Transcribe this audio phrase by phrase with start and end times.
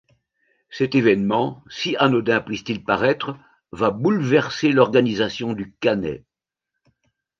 [0.71, 3.37] Cet événement, si anodin puisse-t-il paraître,
[3.71, 6.23] va bouleverser l'organisation du Cannet.